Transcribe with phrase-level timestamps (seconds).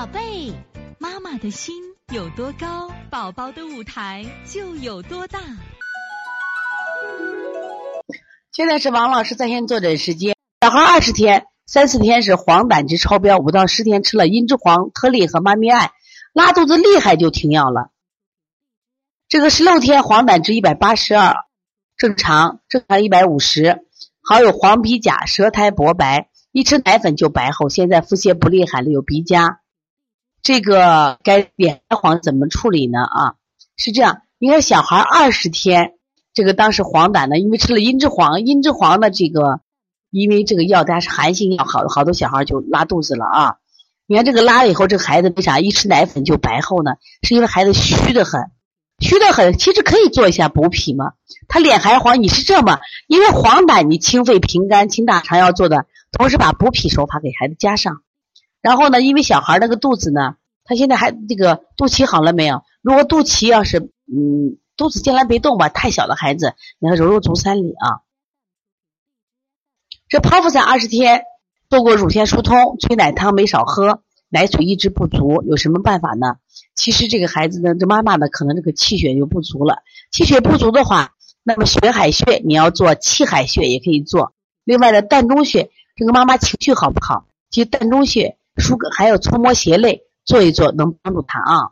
[0.00, 0.50] 宝贝，
[0.98, 1.74] 妈妈的心
[2.10, 5.38] 有多高，宝宝的舞台就有多大。
[8.50, 10.34] 现在是王老师在线坐诊时间。
[10.62, 15.92] 小孩二十天、三四天是黄疸值超标，五到十天吃了茵栀黄、颗粒和妈咪艾，
[16.32, 17.90] 拉肚子厉害就停药了。
[19.28, 21.34] 这个十六天黄疸值一百八十二，
[21.98, 23.84] 正常，正常一百五十，
[24.26, 29.60] 还有黄皮甲、舌苔薄白，一吃奶粉就白厚，现在腹泻不厉害了，有鼻夹。
[30.42, 33.00] 这个该脸黄怎么处理呢？
[33.00, 33.34] 啊，
[33.76, 35.94] 是这样，你看小孩二十天，
[36.32, 39.60] 这个当时黄疸呢，因为吃了茵栀黄，茵栀黄的这个，
[40.10, 43.56] 因为这个药它是寒性药，好好多小孩就拉肚子了啊。
[44.06, 46.92] 你看这个拉了以后，这个孩子为啥一吃奶粉就白厚呢？
[47.22, 48.50] 是因为孩子虚的很，
[48.98, 51.12] 虚的很，其实可以做一下补脾嘛。
[51.46, 58.02] 他脸还黄，你是这么，因为黄疸你清肺平肝清大肠要做的，同时把补脾手法给孩子加上。
[58.60, 60.34] 然后呢，因为小孩那个肚子呢，
[60.70, 62.62] 他现在还这个肚脐好了没有？
[62.80, 68.06] 如果肚脐要是嗯肚子将来别动吧，太小的孩子，你要揉揉足三里啊。
[70.08, 71.24] 这剖腹产二十天，
[71.68, 76.36] 做过乳腺疏通，催奶汤没少喝，奶水一直不足，有什么办法呢？
[76.76, 79.78] 其实这个孩子呢，这妈妈呢，可能这个气血就不足了。
[80.12, 84.34] 气血不足的话，那么血海穴你要做气海穴也可以做。
[84.62, 87.26] 另外呢，膻中穴，这个妈妈情绪好不好？
[87.50, 88.36] 其实膻中穴。
[88.56, 91.70] 舒还有搓摩胁肋，做一做能帮助他啊。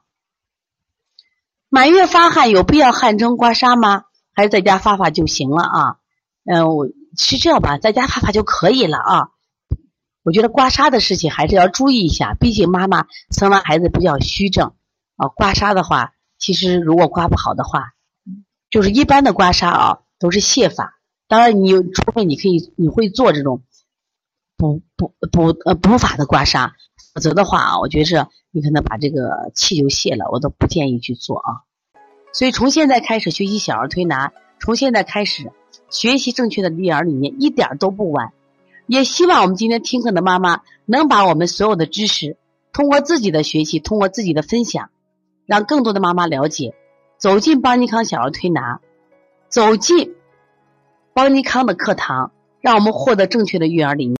[1.69, 4.05] 满月发汗有必要汗蒸刮痧吗？
[4.33, 5.97] 还是在家发发就行了啊？
[6.45, 9.29] 嗯，我是这样吧，在家发发就可以了啊。
[10.23, 14.75] 我觉得刮痧的事情还是要注意一下，毕竟妈妈生完孩子比较虚症
[15.17, 15.29] 啊。
[15.29, 17.93] 刮痧的话，其实如果刮不好的话，
[18.71, 20.99] 就是一般的刮痧啊，都是泻法。
[21.27, 23.63] 当然，你除非你可以你会做这种。
[24.61, 26.73] 补补补呃补法的刮痧，
[27.15, 31.63] 否则的话啊，我觉着你可能把这个气就泄了，我都不建议去做啊。
[32.33, 35.53] 所以从现在开始学习小儿推拿，从现在开始
[35.91, 38.33] 学习正确的育儿理念，一点都不晚。
[38.89, 42.37] 也希望我们今天听课的妈妈能把我们所有的知识，
[42.73, 44.91] 通过自己的学习，通过自己的分享，
[45.47, 46.75] 让更多的妈妈了解，
[47.17, 48.81] 走进邦尼康小儿推拿，
[49.49, 50.17] 走进
[51.15, 54.17] 邦尼康的课堂，让我们获得正确的育儿理念。